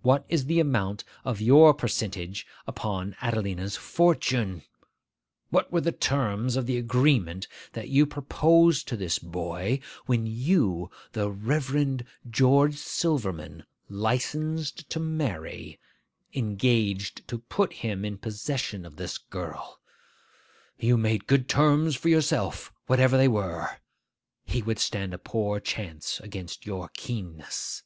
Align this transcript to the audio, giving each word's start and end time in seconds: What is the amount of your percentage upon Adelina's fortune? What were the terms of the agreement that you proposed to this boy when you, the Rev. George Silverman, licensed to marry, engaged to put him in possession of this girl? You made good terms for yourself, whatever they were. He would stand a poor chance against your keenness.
What 0.00 0.24
is 0.30 0.46
the 0.46 0.58
amount 0.58 1.04
of 1.22 1.38
your 1.38 1.74
percentage 1.74 2.46
upon 2.66 3.14
Adelina's 3.20 3.76
fortune? 3.76 4.62
What 5.50 5.70
were 5.70 5.82
the 5.82 5.92
terms 5.92 6.56
of 6.56 6.64
the 6.64 6.78
agreement 6.78 7.46
that 7.74 7.90
you 7.90 8.06
proposed 8.06 8.88
to 8.88 8.96
this 8.96 9.18
boy 9.18 9.80
when 10.06 10.26
you, 10.26 10.90
the 11.12 11.28
Rev. 11.30 12.04
George 12.26 12.76
Silverman, 12.78 13.66
licensed 13.90 14.88
to 14.88 14.98
marry, 14.98 15.78
engaged 16.32 17.28
to 17.28 17.40
put 17.40 17.74
him 17.74 18.02
in 18.02 18.16
possession 18.16 18.86
of 18.86 18.96
this 18.96 19.18
girl? 19.18 19.78
You 20.78 20.96
made 20.96 21.26
good 21.26 21.50
terms 21.50 21.94
for 21.96 22.08
yourself, 22.08 22.72
whatever 22.86 23.18
they 23.18 23.28
were. 23.28 23.76
He 24.46 24.62
would 24.62 24.78
stand 24.78 25.12
a 25.12 25.18
poor 25.18 25.60
chance 25.60 26.18
against 26.20 26.64
your 26.64 26.88
keenness. 26.94 27.82